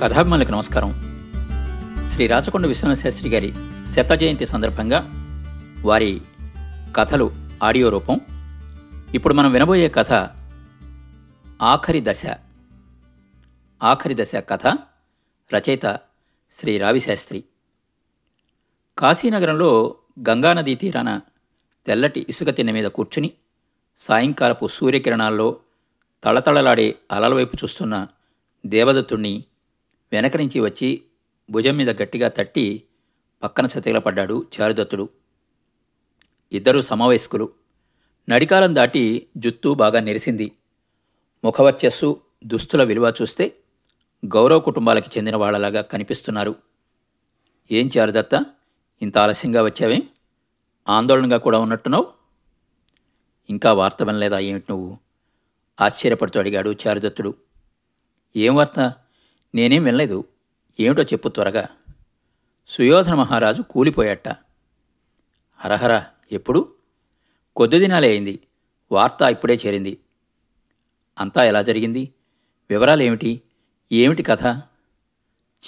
కథాభిమానులకు 0.00 0.52
నమస్కారం. 0.52 0.90
శ్రీ 2.08 2.26
రాచకొండ 2.26 2.66
విశ్వనాథశాస్త్రి 2.66 3.30
గారి 3.30 3.52
శత 3.86 4.12
జయంతి 4.12 4.46
సందర్భంగా 4.46 4.98
వారి 5.80 6.20
కథలు 6.96 7.30
ఆడియో 7.62 7.88
రూపం. 7.88 8.20
ఇప్పుడు 9.14 9.34
మనం 9.34 9.52
వినబోయే 9.52 9.88
కథ 9.88 10.12
ఆఖరి 11.62 12.04
దశ. 12.04 12.26
ఆఖరి 13.82 14.22
దశ 14.22 14.34
కథ 14.34 14.66
రచయిత 15.54 16.00
శ్రీ 16.52 16.78
రావిశాస్త్రి 16.78 17.44
కాశీనగరంలో 18.98 19.94
గంగానదీ 20.28 20.74
తీరాన 20.74 21.20
తెల్లటి 21.86 22.26
ఇసుక 22.28 22.50
తిన్నె 22.50 22.72
మీద 22.72 22.84
కూర్చుని 22.84 23.30
సాయంకాలపు 23.98 24.66
సూర్యకిరణాల్లో 24.66 25.56
తళతళలాడే 26.24 26.94
అలల 27.12 27.34
వైపు 27.34 27.56
చూస్తున్న 27.56 28.06
దేవదత్తుణ్ణి 28.66 29.44
వెనక 30.12 30.36
నుంచి 30.36 30.60
వచ్చి 30.60 31.02
భుజం 31.50 31.76
మీద 31.76 32.02
గట్టిగా 32.02 32.28
తట్టి 32.28 32.82
పక్కన 33.42 33.66
చతికిలపడ్డాడు 33.66 34.46
చారుదత్తుడు. 34.60 35.08
ఇద్దరు 36.52 36.80
సమవయస్కులు 36.80 37.50
నడికాలం 38.28 38.74
దాటి 38.74 39.26
జుత్తు 39.36 39.74
బాగా 39.74 40.00
నెరిసింది. 40.00 40.52
ముఖవర్చస్సు 41.44 42.20
దుస్తుల 42.44 42.82
విలువ 42.82 43.12
చూస్తే 43.22 43.56
గౌరవ 44.26 44.58
కుటుంబాలకి 44.58 45.10
చెందిన 45.18 45.36
వాళ్ళలాగా 45.36 45.80
కనిపిస్తున్నారు. 45.80 46.54
ఏం 47.72 47.90
చారుదత్త 47.98 48.46
ఇంత 49.02 49.18
ఆలస్యంగా 49.18 49.62
వచ్చావే? 49.62 49.98
ఆందోళనగా 50.88 51.36
కూడా 51.36 51.58
ఉన్నట్టున్నావు? 51.58 52.12
ఇంకా 53.50 53.72
వార్త 53.72 54.02
వినలేదా 54.02 54.38
ఏమిటి 54.38 54.66
నువ్వు? 54.70 54.98
ఆశ్చర్యపడుతూ 55.80 56.40
అడిగాడు 56.40 56.74
చారుదత్తుడు. 56.86 57.34
ఏం 58.36 58.54
వార్త? 58.54 58.94
నేనేం 59.54 59.84
వినలేదు. 59.84 60.24
ఏమిటో 60.80 61.02
చెప్పు 61.02 61.28
త్వరగా. 61.28 61.68
సుయోధన 62.68 63.14
మహారాజు 63.14 63.62
కూలిపోయాట. 63.62 64.28
హరహర 65.56 66.04
ఎప్పుడు? 66.32 66.74
కొద్ది 67.56 67.78
దినాలే 67.78 68.08
అయింది. 68.08 68.40
వార్త 68.92 69.22
ఇప్పుడే 69.22 69.54
చేరింది. 69.66 69.98
అంతా 71.18 71.44
ఎలా 71.44 71.62
జరిగింది? 71.62 72.14
వివరాలు 72.70 73.02
ఏమిటి 73.02 73.42
ఏమిటి 73.92 74.22
కథ? 74.22 74.46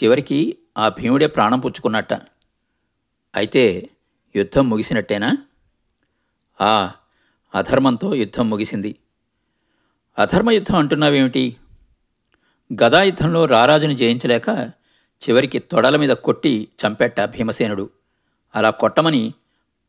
చివరికి 0.02 0.58
ఆ 0.78 0.88
భీముడే 0.88 1.26
ప్రాణం 1.26 1.60
పుచ్చుకున్నట్ట. 1.60 2.12
అయితే 3.34 3.90
యుద్ధం 4.36 4.70
ముగిసినట్టేనా? 4.70 5.36
ఆ 6.60 6.92
అధర్మంతో 7.54 8.14
యుద్ధం 8.14 8.50
ముగిసింది. 8.50 8.96
అధర్మ 10.18 10.50
యుద్ధం 10.50 10.76
అంటున్నావేమిటి? 10.76 11.56
గదాయుద్ధంలో 12.72 13.44
రారాజును 13.44 13.68
రారాజుని 13.68 13.94
జయించలేక 13.94 14.70
చివరికి 15.22 15.58
తొడల 15.58 15.96
మీద 15.96 16.08
కొట్టి 16.08 16.68
చంపెట్ట 16.86 17.20
భీమసేనుడు. 17.20 17.90
అలా 18.54 18.70
కొట్టమని 18.70 19.34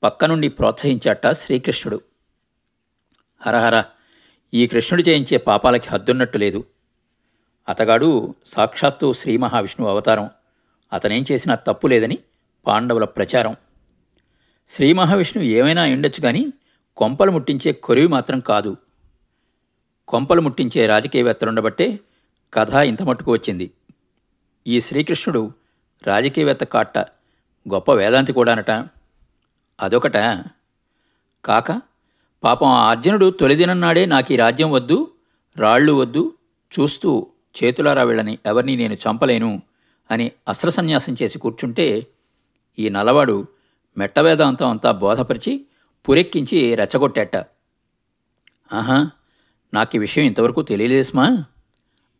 పక్క 0.03 0.25
నుండి 0.25 0.47
ప్రోత్సహించాట 0.47 1.31
శ్రీకృష్ణుడు. 1.31 2.01
హరహర 3.41 3.83
ఈ 4.53 4.67
కృష్ణుడు 4.67 5.09
చేయించే 5.09 5.37
పాపాలకి 5.37 5.89
హద్దున్నట్టు 5.89 6.37
లేదు. 6.37 6.63
అతగాడు 7.69 8.35
సాక్షాత్తు 8.45 9.13
శ్రీ 9.13 9.37
మహావిష్ణువు 9.37 9.91
అవతారం. 9.91 10.29
అతనేం 10.93 11.25
చేసినా 11.31 11.55
తప్పు 11.55 11.87
లేదని 11.87 12.17
పాండవుల 12.67 13.05
ప్రచారం. 13.05 13.55
శ్రీ 14.69 14.93
మహావిష్ణువు 14.93 15.49
ఏమైనా 15.49 15.83
ఉండొచ్చు 15.83 16.21
కానీ 16.21 16.53
కొంపలు 16.97 17.31
ముట్టించే 17.31 17.71
కొరివి 17.71 18.07
మాత్రం 18.07 18.39
కాదు. 18.39 18.77
కొంపలు 20.07 20.41
ముట్టించే 20.41 20.87
రాజకీయవేత్తలుండబట్టే 20.87 21.99
కథ 22.53 22.73
ఇంత 22.73 23.03
మట్టుకు 23.03 23.31
వచ్చింది. 23.31 23.71
ఈ 24.67 24.81
శ్రీకృష్ణుడు 24.81 25.51
రాజకీయవేత్త 26.03 26.63
కాట్ట 26.63 26.97
గొప్ప 27.73 27.93
వేదాంతి 27.93 28.33
కూడానట. 28.33 28.71
అదొకట. 29.79 30.17
కాక 31.45 31.81
పాపం 32.43 32.67
ఆ 32.67 32.89
అర్జునుడు 32.89 33.29
తొలిదినన్నాడే 33.29 34.05
నాకు 34.05 34.33
ఈ 34.33 34.35
రాజ్యం 34.35 34.71
వద్దు 34.71 35.11
రాళ్ళు 35.57 35.93
వద్దు 35.93 36.33
చూస్తూ 36.73 37.27
చేతులారా 37.57 38.03
వీళ్ళని 38.03 38.37
ఎవరిని 38.45 38.75
నేను 38.75 38.93
చంపలేను 38.93 39.61
అని 40.11 40.31
అస్త్రసన్యాసం 40.47 41.15
చేసి 41.21 41.39
కూర్చుంటే 41.39 42.07
ఈ 42.79 42.89
నలవాడు 42.89 43.47
మెట్టవేదాంతం 43.97 44.69
అంతా 44.69 44.91
బోధపరిచి 44.91 45.65
పురెక్కించి 46.09 46.75
రెచ్చగొట్టేట. 46.75 47.35
ఆహా 48.73 49.11
నాకు 49.73 49.95
ఈ 49.95 49.99
విషయం 49.99 50.25
ఇంతవరకు 50.25 50.61
తెలియలేసుమా 50.61 51.43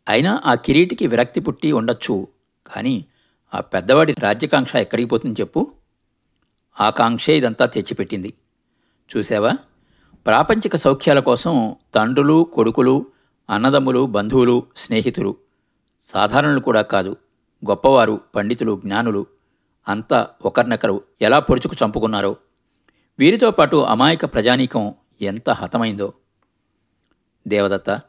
అయినా 0.08 0.41
ఆ 0.46 0.56
కిరీటికి 0.56 1.08
విరక్తి 1.08 1.40
పుట్టి 1.40 1.72
ఉండొచ్చు. 1.72 2.28
కానీ 2.68 3.06
ఆ 3.53 3.59
పెద్దవాడి 3.59 4.16
రాజ్యకాంక్ష 4.19 4.75
ఎక్కడికి 4.75 5.09
పోతుంది 5.09 5.41
చెప్పు? 5.41 5.72
ఆ 6.81 6.90
కాంక్షే 6.90 7.38
ఇదంతా 7.38 7.66
తెచ్చిపెట్టింది. 7.66 8.34
చూసావా 9.18 9.52
ప్రాపంచిక 10.25 10.75
సౌఖ్యాల 10.75 11.19
కోసం 11.19 11.75
తండ్రులు 11.96 12.44
కొడుకులు 12.53 13.06
అన్నదమ్ములు 13.50 14.06
బంధువులు 14.06 14.64
స్నేహితులు. 14.75 15.36
సాధారణులు 16.03 16.59
కూడా 16.59 16.81
కాదు. 16.81 17.18
గొప్పవారు 17.70 18.22
పండితులు 18.35 18.81
జ్ఞానులు. 18.85 19.25
అంతా 19.88 20.28
ఒకరినొకరు 20.46 21.02
ఎలా 21.22 21.40
పొడుచుకు 21.40 21.85
చంపుకున్నారో. 21.85 22.35
వీరితో 23.20 23.52
పాటు 23.52 23.75
అమాయక 23.75 24.25
ప్రజానీకం 24.25 24.94
ఎంత 25.22 25.50
హతమైందో. 25.50 26.14
దేవదత్త 27.47 28.02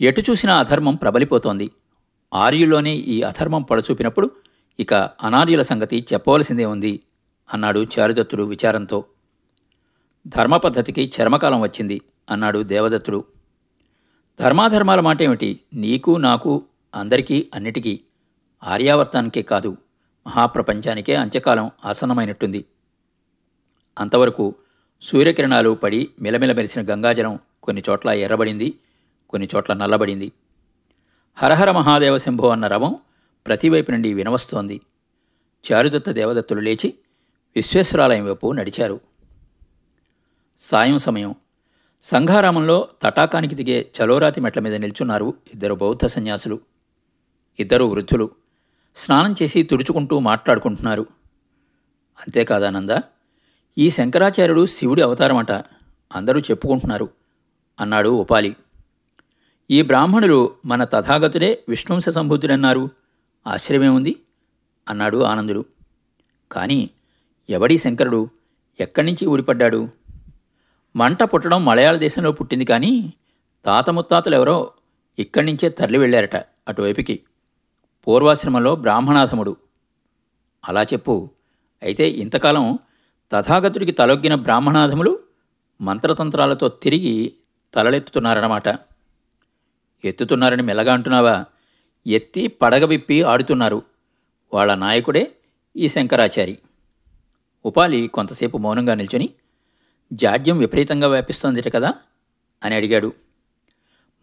ఎటు 0.00 0.22
చూసినా 0.30 0.58
అధర్మం 0.58 0.94
ప్రబలిపోతోంది. 0.94 1.70
ఆర్యులోనే 2.34 2.94
ఈ 2.94 3.22
అధర్మం 3.22 3.62
పడచూపినప్పుడు 3.62 4.30
ఇక 4.80 4.94
అనార్యుల 4.94 5.62
సంగతి 5.62 6.06
చెప్పవలసిందే 6.12 6.64
ఉంది 6.64 7.00
అన్నాడు 7.52 7.86
చారుదత్తుడు 7.98 8.42
విచారంతో. 8.42 9.04
ధర్మ 10.26 10.56
పద్ధతికి 10.56 11.12
చర్మకాలం 11.20 11.60
వచ్చింది 11.60 12.00
అన్నాడు 12.30 12.62
దేవదత్తుడు. 12.62 13.24
ధర్మాధర్మాల 14.40 15.00
మాట 15.00 15.22
ఏమిటి 15.22 15.60
నీకు 15.74 16.16
నాకు 16.16 16.64
అందరికీ 16.94 17.48
అన్నిటికీ. 17.54 18.00
ఆర్యావర్తానికే 18.64 19.42
కాదు 19.42 19.76
మహాప్రపంచానికే 20.26 21.14
అంత్యకాలం 21.14 21.70
ఆసన్నమైనట్టుంది. 21.84 22.64
అంతవరకు 23.98 24.54
సూర్యకిరణాలు 25.02 25.74
పడి 25.74 26.08
మెలమెల 26.22 26.52
మెరిసిన 26.52 26.82
గంగాజలం 26.90 27.38
కొన్ని 27.62 27.82
చోట్ల 27.90 28.10
ఎర్రబడింది. 28.10 28.74
కొన్ని 29.34 29.48
చోట్ల 29.56 29.74
నల్లబడింది. 29.74 30.32
హరహర 31.34 31.70
మహాదేవ 31.70 32.18
శంభో 32.18 32.48
అన్న 32.48 32.66
రవం 32.66 32.96
ప్రతివైపు 33.46 33.90
నుండి 33.90 34.14
వినవస్తోంది. 34.14 34.80
చారుదత్త 35.72 36.10
దేవదత్తులు 36.10 36.60
లేచి 36.60 36.94
విశ్వేశ్వరాలయం 37.56 38.26
వైపు 38.26 38.52
నడిచారు. 38.52 39.00
సాయం 40.58 40.98
సమయం. 40.98 41.34
సంఘారామంలో 42.02 42.88
తటాకానికి 43.02 43.54
దిగే 43.54 43.90
చలోరాతి 44.00 44.40
మెట్ల 44.40 44.60
మీద 44.60 44.74
నిల్చున్నారు 44.74 45.34
ఇద్దరు 45.54 45.74
బౌద్ధ 45.74 46.06
సన్యాసులు. 46.06 46.60
ఇద్దరు 47.58 47.84
వృద్ధులు. 47.84 48.30
స్నానం 48.96 49.34
చేసి 49.42 49.62
తుడుచుకుంటూ 49.62 50.18
మాట్లాడుకుంటున్నారు. 50.18 51.06
అంతేకాదానంద 52.20 53.00
ఈ 53.78 53.90
శంకరాచార్యుడు 53.90 54.66
శివుడి 54.66 55.02
అవతారమట. 55.02 55.52
అందరూ 56.14 56.40
చెప్పుకుంటున్నారు. 56.40 57.08
అన్నాడు 57.80 58.08
ఉపాలి. 58.08 58.56
ఈ 59.70 59.82
బ్రాహ్మణులు 59.82 60.50
మన 60.66 60.84
తథాగతుడే 60.84 61.64
విష్ణుంశ 61.68 62.08
సంభూతుడన్నారు. 62.08 62.88
ఆశ్చర్యమేముంది 63.46 64.16
అన్నాడు 64.88 65.22
ఆనందుడు. 65.22 65.64
కానీ 66.52 66.90
ఎవడీ 67.50 67.78
శంకరుడు 67.78 68.28
ఎక్కడి 68.80 69.06
నుంచి 69.06 69.26
ఊడిపడ్డాడు 69.26 69.88
మంట 70.96 71.22
పుట్టడం 71.22 71.64
మలయాళ 71.64 71.96
దేశంలో 71.96 72.32
పుట్టింది 72.32 72.64
కానీ 72.64 73.12
తాత 73.64 73.90
ముత్తాతలు 73.90 74.34
ఎవరో 74.34 74.70
ఇక్కడి 75.18 75.46
నుంచే 75.46 75.68
తరలి 75.68 75.98
వెళ్ళారట 75.98 76.36
అటువైపుకి. 76.36 77.20
పూర్వాశ్రమంలో 78.06 78.76
బ్రాహ్మణాధముడు. 78.76 79.56
అలా 80.68 80.82
చెప్పు 80.82 81.30
అయితే 81.82 82.08
ఇంతకాలం 82.08 82.78
తథాగతుడికి 83.32 83.92
తలొగ్గిన 83.92 84.34
బ్రాహ్మణాధములు 84.34 85.18
మంత్రతంత్రాలతో 85.80 86.68
తిరిగి 86.68 87.32
తలలెత్తుతున్నారన్నమాట. 87.74 88.68
ఎత్తుతున్నారని 90.04 90.62
మెల్లగా 90.62 90.92
అంటున్నావా? 90.92 91.44
ఎత్తి 92.06 92.48
పడగ 92.48 92.84
విప్పి 92.84 93.22
ఆడుతున్నారు. 93.22 93.82
వాళ్ళ 94.54 94.74
నాయకుడే 94.74 95.32
ఈ 95.76 95.88
శంకరాచారి. 95.88 96.58
ఉపాలి 97.66 98.06
కొంతసేపు 98.06 98.58
మౌనంగా 98.58 98.94
నిల్చొని 98.94 99.28
జాడ్యం 100.12 100.58
విపరీతంగా 100.58 101.08
వ్యాపిస్తోందిట 101.08 101.74
కదా? 101.74 101.94
అని 102.64 102.74
అడిగాడు. 102.74 103.12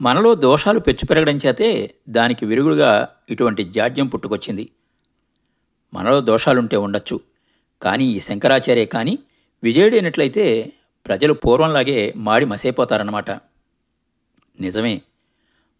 మనలో 0.02 0.36
దోషాలు 0.36 0.80
పెచ్చు 0.80 1.06
పెరగడం 1.06 1.36
చేతే 1.36 1.94
దానికి 2.10 2.46
విరుగుడుగా 2.46 3.10
ఇటువంటి 3.30 3.64
జాడ్యం 3.64 4.08
పుట్టుకొచ్చింది. 4.08 4.72
మనలో 5.94 6.22
దోషాలుంటే 6.22 6.78
ఉండొచ్చు 6.78 7.20
కానీ 7.82 8.06
ఈ 8.06 8.20
శంకరాచార్య 8.20 8.86
కానీ 8.86 9.20
విజయుడైనట్లయితే 9.64 10.74
ప్రజలు 11.06 11.34
పూర్వంలాగే 11.34 12.14
మాడి 12.16 12.46
మసైపోతారన్నమాట. 12.46 13.32
నిజమే 14.60 15.02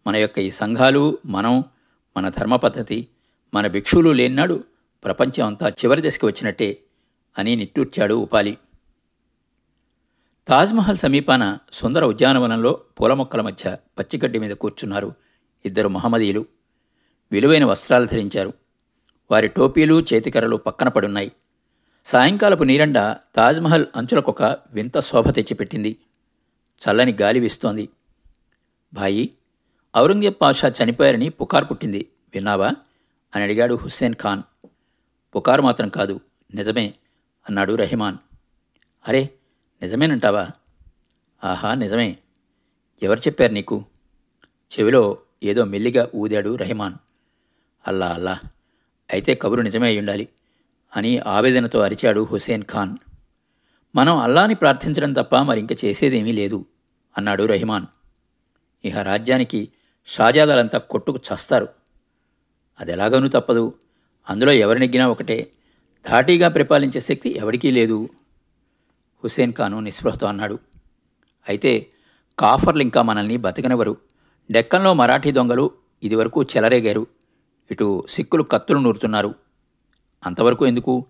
మన 0.06 0.16
యొక్క 0.16 0.38
ఈ 0.38 0.50
సంఘాలు 0.50 1.18
మనం 1.26 1.64
మన 2.16 2.28
ధర్మ 2.28 2.56
పద్ధతి 2.56 3.08
మన 3.54 3.66
భిక్షువులు 3.66 4.10
లేనినాడు 4.10 4.64
ప్రపంచం 5.04 5.46
అంతా 5.46 5.68
చివరి 5.68 6.08
దశకి 6.08 6.26
వచ్చినట్టే 6.26 6.78
అని 7.38 7.56
నిట్టూర్చాడు 7.56 8.14
ఉపాలి. 8.14 8.58
తాజ్మహల్ 10.48 10.96
సమీపాన 10.96 11.58
సుందర 11.72 12.04
ఉద్యానవనంలో 12.04 12.80
పూల 13.00 13.14
మొక్కల 13.14 13.40
మధ్య 13.40 13.76
పచ్చిగడ్డి 13.98 14.38
మీద 14.38 14.50
కూర్చున్నారు 14.50 15.14
ఇద్దరు 15.64 15.88
మహమ్మదీయులు. 15.88 16.46
విలువైన 17.32 17.64
వస్త్రాలు 17.64 18.06
ధరించారు. 18.06 18.52
వారి 19.30 19.48
టోపీలు 19.48 20.04
చేతికర్రలు 20.14 20.56
పక్కన 20.56 20.88
పడున్నాయి. 20.88 21.32
సాయంకాలపు 22.04 22.64
నీరండ 22.64 23.16
తాజ్మహల్ 23.36 23.86
అంచులకొక 23.96 24.42
వింత 24.72 24.98
శోభ 24.98 25.30
తెచ్చిపెట్టింది. 25.30 25.96
చల్లని 26.82 27.16
గాలి 27.20 27.40
వీస్తోంది. 27.40 27.88
భాయి 28.94 29.30
ఔరంగజేబ్ 29.96 30.34
పాషా 30.40 30.72
చనిపోయారని 30.84 31.28
పుకార్ 31.28 31.64
పుట్టింది. 31.64 32.08
విన్నావా? 32.34 32.68
అని 33.34 33.44
అడిగాడు 33.44 33.74
హుస్సేన్ 33.74 34.14
ఖాన్. 34.14 34.42
పుకారు 35.36 35.62
మాత్రం 35.62 35.88
కాదు 35.88 36.20
నిజమే 36.54 36.94
అన్నాడు 37.48 37.74
రహిమాన్. 37.74 38.16
అరే 39.08 39.30
నిజమేనంటావా? 39.82 40.48
ఆహా 41.44 41.74
నిజమే. 41.74 42.16
ఎవరు 43.02 43.18
చెప్పారు 43.18 43.52
నీకు? 43.52 43.84
చెవిలో 44.46 45.18
ఏదో 45.42 45.64
మెల్లిగా 45.64 46.10
ఊదాడు 46.14 46.56
రహిమాన్. 46.56 46.94
అల్లా 47.88 48.08
అల్లా 48.08 48.40
అయితే 49.12 49.34
కబురు 49.34 49.60
నిజమే 49.60 49.98
ఉండాలి 49.98 50.28
అని 50.96 51.18
ఆవేదనతో 51.18 51.80
అరిచాడు 51.80 52.24
హుసేన్ 52.24 52.64
ఖాన్. 52.64 52.96
మనం 53.96 54.16
అల్లాని 54.16 54.54
ప్రార్థించడం 54.54 55.12
తప్ప 55.12 55.36
మరింక 55.36 55.84
చేసేదేమీ 55.84 56.32
లేదు 56.32 56.66
అన్నాడు 57.18 57.42
రహిమాన్. 57.42 57.86
ఇహ 58.84 59.02
రాజ్యానికి 59.02 59.68
షాజాదాలంతా 60.06 60.78
కొట్టుకు 60.78 61.18
చస్తారు. 61.18 61.68
అది 62.80 62.92
ఎలాగనూ 62.92 63.28
తప్పదు. 63.28 63.78
అందులో 64.30 64.52
ఎవరినిగ్గినా 64.52 65.08
ఒకటే. 65.08 65.50
ధాటీగా 66.08 66.48
పరిపాలించే 66.48 67.00
శక్తి 67.00 67.36
ఎవరికీ 67.36 67.70
లేదు. 67.70 68.08
హుసేన్ 69.24 69.52
ఖాను 69.52 69.80
నిస్పృహతో 69.80 70.26
అన్నాడు. 70.26 70.58
అయితే 71.48 71.86
కాఫర్లు 72.38 72.82
ఇంకా 72.82 73.02
మనల్ని 73.02 73.36
బతికనివ్వరు. 73.36 73.96
డెక్కంలో 74.50 74.94
మరాఠీ 74.94 75.32
దొంగలు 75.32 75.70
ఇదివరకు 76.02 76.42
చెలరేగారు. 76.42 77.06
ఇటు 77.70 78.04
సిక్కులు 78.08 78.42
కత్తులు 78.42 78.78
నూరుతున్నారు. 78.78 79.34
అంతవరకు 80.26 80.66
ఎందుకు? 80.66 81.06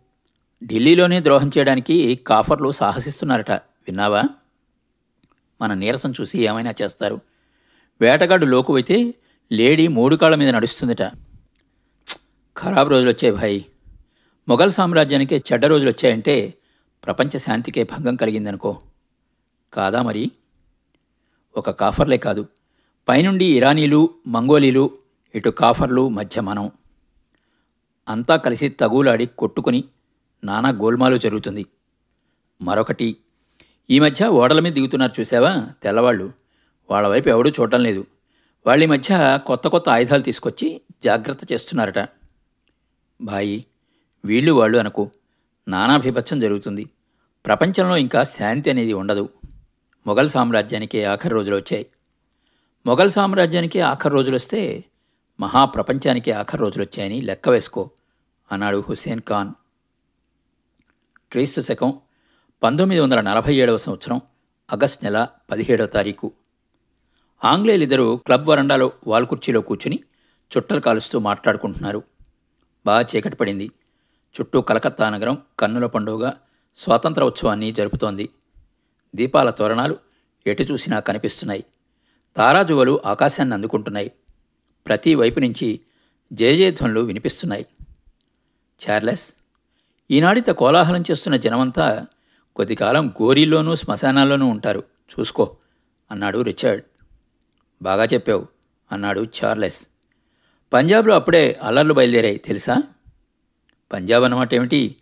ఢిల్లీలోనే 0.64 1.20
ద్రోహం 1.20 1.50
చేయడానికి 1.58 2.14
కాఫర్లు 2.14 2.70
సాహసిస్తున్నారట. 2.70 3.50
విన్నావా? 3.50 4.22
మన 5.60 5.74
నీరసం 5.74 6.12
చూసి 6.20 6.38
ఏమైనా 6.38 6.74
చేస్తారు. 6.82 7.20
వేటగాడు 8.00 8.46
లోకువైతే 8.46 9.14
లేడీ 9.52 9.88
మూడు 9.88 10.16
కాళ్ళ 10.16 10.36
మీద 10.36 10.48
నడుస్తుందట. 10.48 11.02
ఖరాబ్ 12.56 12.90
రోజులు 12.90 13.10
వచ్చాయి 13.10 13.34
భాయ్. 13.34 13.60
మొఘల్ 14.48 14.72
సామ్రాజ్యానికే 14.72 15.36
చెడ్డ 15.36 15.66
రోజులు 15.66 15.90
వచ్చాయంటే 15.90 16.54
ప్రపంచ 17.04 17.38
శాంతికే 17.38 17.82
భంగం 17.82 18.16
కలిగిందనుకో. 18.16 18.80
కాదా 19.72 20.02
మరి? 20.02 20.30
ఒక 21.56 21.70
కాఫర్లే 21.70 22.16
కాదు. 22.16 22.46
పైనుండి 23.08 23.56
ఇరానీలు 23.56 24.10
మంగోలీలు 24.26 24.90
ఇటు 25.34 25.50
కాఫర్లు 25.50 26.08
మధ్య 26.08 26.40
మనం. 26.40 26.70
అంతా 28.08 28.36
కలిసి 28.36 28.68
తగులాడి 28.68 29.26
కొట్టుకుని 29.26 29.84
నానా 30.44 30.68
గోల్మాలు 30.68 31.16
జరుగుతుంది. 31.16 31.66
మరొకటి 32.62 33.16
ఈ 33.90 33.98
మధ్య 33.98 34.26
ఓడల 34.26 34.60
మీద 34.60 34.72
దిగుతున్నారు 34.72 35.20
చూసావా 35.20 35.68
తెల్లవాళ్ళు? 35.82 36.41
వాళ్ళ 36.90 37.08
వైపు 37.08 37.28
ఎవడూ 37.28 37.50
చూడటం 37.50 37.82
లేదు. 37.82 38.06
వాళ్ళ 38.66 38.86
మధ్య 38.86 39.40
కొత్త 39.46 39.68
కొత్త 39.68 39.88
ఆయుధాలు 39.88 40.22
తీసుకొచ్చి 40.22 40.80
జాగ్రత్త 41.04 41.52
చేస్తున్నారట. 41.52 42.08
భాయి 43.20 43.66
వీళ్ళు 44.24 44.52
వాళ్ళు 44.52 44.78
అనకు. 44.78 45.10
నానాభిపత్యం 45.68 46.40
జరుగుతుంది. 46.40 46.90
ప్రపంచంలో 47.46 47.96
ఇంకా 47.96 48.22
శాంతి 48.22 48.70
అనేది 48.70 48.92
ఉండదు. 48.92 49.28
మొఘల్ 50.06 50.28
సామ్రాజ్యానికి 50.28 51.04
ఆఖరి 51.04 51.34
రోజులు 51.34 51.56
వచ్చాయి. 51.56 51.86
మొఘల్ 52.86 53.10
సామ్రాజ్యానికి 53.10 53.80
ఆఖరి 53.80 54.14
రోజులు 54.14 54.34
వస్తే 54.34 54.84
మహాప్రపంచానికి 55.40 56.32
ఆఖరి 56.32 56.60
రోజులు 56.60 56.82
వచ్చాయని 56.82 57.20
లెక్క 57.20 57.48
వేసుకో 57.48 57.90
అన్నాడు 58.52 58.84
హుస్సేన్ 58.88 59.20
ఖాన్. 59.20 59.50
క్రీస్తు 61.32 61.60
శకం 61.60 61.98
పంతొమ్మిది 62.62 63.00
వందల 63.00 63.20
నలభై 63.20 63.54
ఏడవ 63.54 63.76
సంవత్సరం 63.76 64.20
ఆగస్ట్ 64.72 65.04
నెల 65.04 65.28
పదిహేడవ 65.50 65.86
తారీఖు. 65.86 66.32
ఆంగ్లేయులిద్దరూ 67.44 68.16
క్లబ్ 68.16 68.48
వరండాలో 68.48 68.92
వాల్కుర్చీలో 69.06 69.60
కూర్చుని 69.60 69.98
చుట్టలు 70.56 70.80
కాలుస్తూ 70.80 71.18
మాట్లాడుకుంటున్నారు. 71.18 72.02
బాగా 72.86 73.06
చీకటి 73.16 73.36
పడింది. 73.36 73.70
చుట్టూ 74.40 74.60
కలకత్తా 74.60 75.10
నగరం 75.10 75.38
కన్నుల 75.58 75.86
పండుగ 75.86 76.30
స్వాతంత్ర 76.76 77.24
ఉత్సవాన్ని 77.24 77.72
జరుపుతోంది. 77.72 78.28
దీపాల 79.16 79.50
తోరణాలు 79.50 79.96
ఎటు 80.46 80.62
చూసినా 80.62 81.00
కనిపిస్తున్నాయి. 81.00 81.64
తారాజువలు 82.36 83.00
ఆకాశాన్ని 83.06 83.54
అందుకుంటున్నాయి. 83.54 84.12
ప్రతి 84.86 85.14
వైపు 85.14 85.40
నుంచి 85.40 85.80
జయజయధ్వనులు 86.32 87.00
వినిపిస్తున్నాయి. 87.00 87.66
చార్లెస్ 88.88 89.34
ఈనాడిత 90.10 90.46
కోలాహలం 90.46 91.04
చేస్తున్న 91.10 91.36
జనమంతా 91.36 92.06
కొద్దికాలం 92.56 93.14
గోరీల్లోనూ 93.22 93.74
శ్మశానాల్లోనూ 93.74 94.46
ఉంటారు. 94.46 94.82
చూసుకో 95.12 95.56
అన్నాడు 96.10 96.38
రిచర్డ్. 96.38 96.84
బాగా 97.82 98.04
చెప్పావు 98.04 98.46
అన్నాడు 98.92 99.26
చార్లెస్. 99.44 99.86
పంజాబ్లో 100.72 101.14
అప్పుడే 101.14 101.60
అల్లర్లు 101.62 101.94
బయలుదేరాయి 101.94 102.38
తెలుసా? 102.38 102.82
పంజాబ్ 103.92 104.24
అన్నమాట 104.24 104.54
ఏమిటి? 104.54 104.96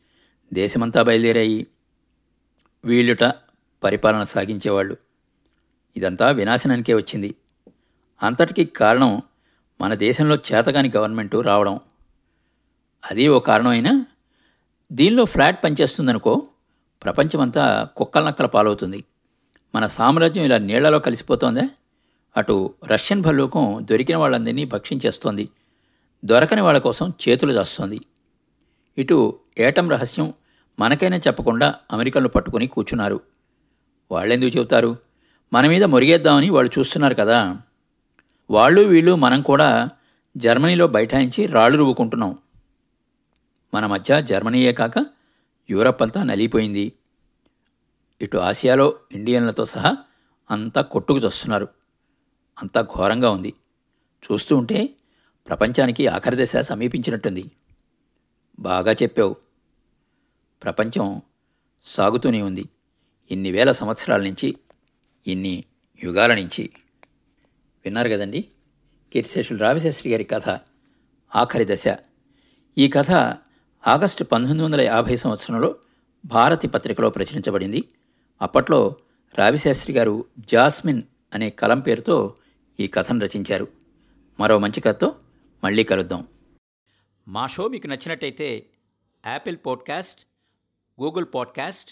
దేశమంతా 0.52 1.02
బయలుదేరాయి. 1.02 1.66
వీళ్ళుట 2.84 3.32
పరిపాలన 3.84 4.22
సాగించేవాళ్ళు. 4.22 4.96
ఇదంతా 5.96 6.30
వినాశనానికే 6.30 6.94
వచ్చింది. 6.94 7.34
అంతటికి 8.22 8.64
కారణం 8.64 9.22
మన 9.80 9.94
దేశంలో 9.94 10.34
చేతగాని 10.34 10.92
గవర్నమెంటు 10.96 11.40
రావడం. 11.40 11.80
అది 13.10 13.28
ఓ 13.28 13.38
కారణమైనా? 13.38 14.06
దీనిలో 14.92 15.24
ఫ్లాట్ 15.24 15.64
పనిచేస్తుందనుకో 15.64 16.48
ప్రపంచమంతా 17.04 17.88
కుక్కల 17.96 18.26
నక్కల 18.26 18.46
పాలవుతుంది. 18.46 19.04
మన 19.74 19.86
సామ్రాజ్యం 19.86 20.44
ఇలా 20.44 20.58
నీళ్ళలో 20.58 20.98
కలిసిపోతోందే? 20.98 21.62
అటు 22.36 22.74
రష్యన్ 22.86 23.22
భల్లూకం 23.22 23.86
దొరికిన 23.90 24.16
వాళ్ళందరినీ 24.16 24.64
భక్షించేస్తోంది. 24.64 25.48
దొరకని 26.24 26.60
వాళ్ళ 26.60 26.78
కోసం 26.78 27.12
చేతులు 27.28 27.52
దాస్తోంది. 27.52 28.00
ఇటు 28.98 29.38
ఏటం 29.58 29.90
రహస్యం 29.90 30.32
మనకైనా 30.78 31.16
చెప్పకుండా 31.16 31.74
అమెరికన్లు 31.92 32.28
పట్టుకుని 32.28 32.66
కూర్చున్నారు. 32.66 33.20
వాళ్ళెందుకు 34.12 34.58
చెబుతారు? 34.58 34.96
మన 35.52 35.66
మీద 35.66 35.84
మురిగేద్దామని 35.84 36.50
వాళ్ళు 36.50 36.78
చూస్తున్నారు 36.78 37.14
కదా. 37.14 37.58
వాళ్ళు 38.50 38.80
వీళ్ళు 38.82 39.16
మనం 39.16 39.42
కూడా 39.42 39.88
జర్మనీలో 40.36 40.86
బైఠాయించి 40.86 41.46
రాళ్ళు 41.46 41.78
రువ్వుకుంటున్నాం. 41.78 42.38
మన 43.74 43.86
మధ్య 43.86 44.22
జర్మనీయే 44.22 44.72
కాక 44.72 45.06
యూరప్ 45.70 46.02
అంతా 46.02 46.22
నలిగిపోయింది. 46.22 46.92
ఇటు 48.22 48.38
ఆసియాలో 48.38 48.94
ఇండియన్లతో 49.12 49.64
సహా 49.64 49.96
అంతా 50.50 50.82
కొట్టుకు 50.82 51.18
చస్తున్నారు. 51.18 51.68
అంతా 52.62 52.80
ఘోరంగా 52.80 53.30
ఉంది. 53.30 53.54
చూస్తూ 54.32 54.56
ఉంటే 54.56 54.90
ప్రపంచానికి 55.48 56.06
ఆఖరి 56.06 56.44
దశ 56.44 56.56
సమీపించినట్టుంది. 56.56 57.50
బాగా 58.60 58.92
చెప్పావు. 58.92 59.36
ప్రపంచం 60.62 61.22
సాగుతూనే 61.84 62.42
ఉంది. 62.42 62.64
ఇన్ని 63.30 63.50
వేల 63.50 63.72
సంవత్సరాల 63.72 64.22
నుంచి 64.22 64.56
ఇన్ని 65.26 65.64
యుగాల 66.04 66.34
నుంచి. 66.34 66.70
విన్నారు 67.84 68.08
కదండి? 68.08 68.48
కీర్తిశేషులు 69.12 69.58
రావిశాస్త్రి 69.58 70.12
గారి 70.12 70.24
కథ 70.24 70.48
ఆఖరి 71.36 71.74
దశ. 71.74 71.84
ఈ 72.78 72.88
కథ 72.88 73.10
ఆగస్టు 73.86 74.24
పంతొమ్మిది 74.24 74.64
వందల 74.64 74.80
యాభై 74.80 75.16
సంవత్సరంలో 75.16 75.76
భారతి 76.24 76.68
పత్రికలో 76.68 77.10
ప్రచురించబడింది. 77.10 77.88
అప్పట్లో 78.42 78.96
రావిశాస్త్రి 79.34 79.96
గారు 79.96 80.24
జాస్మిన్ 80.38 81.02
అనే 81.34 81.50
కలం 81.50 81.80
పేరుతో 81.80 82.34
ఈ 82.80 82.86
కథను 82.86 83.20
రచించారు. 83.20 83.68
మరో 84.40 84.58
మంచి 84.58 84.80
కథతో 84.80 85.20
మళ్ళీ 85.64 85.84
కలుద్దాం. 85.84 86.28
మా 87.28 87.46
షో 87.46 87.68
మీకు 87.68 87.86
నచ్చినట్టయితే 87.86 88.66
యాపిల్ 89.26 89.56
పాడ్కాస్ట్ 89.66 90.20
గూగుల్ 91.02 91.26
పాడ్కాస్ట్ 91.34 91.90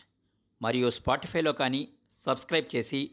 మరియు 0.62 0.90
స్పాటిఫైలో 0.90 1.52
కానీ 1.52 1.88
సబ్స్క్రైబ్ 2.18 2.76
చేసి 2.76 3.10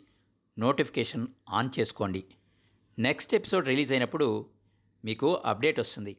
నోటిఫికేషన్ 0.60 1.28
ఆన్ 1.50 1.70
చేసుకోండి. 1.80 2.24
నెక్స్ట్ 3.00 3.36
ఎపిసోడ్ 3.36 3.68
రిలీజ్ 3.68 3.92
అయినప్పుడు 3.92 4.46
మీకు 5.06 5.34
అప్డేట్ 5.34 5.80
వస్తుంది. 5.80 6.18